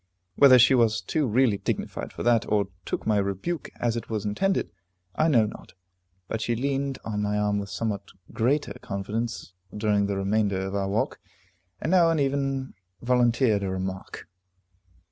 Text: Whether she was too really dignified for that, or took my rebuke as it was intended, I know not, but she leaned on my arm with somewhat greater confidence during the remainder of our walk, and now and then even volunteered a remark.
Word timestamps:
Whether 0.35 0.57
she 0.57 0.73
was 0.73 0.99
too 0.99 1.27
really 1.27 1.59
dignified 1.59 2.11
for 2.11 2.23
that, 2.23 2.51
or 2.51 2.69
took 2.85 3.05
my 3.05 3.17
rebuke 3.17 3.69
as 3.79 3.95
it 3.95 4.09
was 4.09 4.25
intended, 4.25 4.71
I 5.13 5.27
know 5.27 5.45
not, 5.45 5.73
but 6.27 6.41
she 6.41 6.55
leaned 6.55 6.97
on 7.05 7.21
my 7.21 7.37
arm 7.37 7.59
with 7.59 7.69
somewhat 7.69 8.09
greater 8.33 8.73
confidence 8.81 9.53
during 9.77 10.07
the 10.07 10.17
remainder 10.17 10.61
of 10.65 10.73
our 10.73 10.89
walk, 10.89 11.19
and 11.79 11.91
now 11.91 12.09
and 12.09 12.17
then 12.19 12.25
even 12.25 12.73
volunteered 13.03 13.61
a 13.61 13.69
remark. 13.69 14.27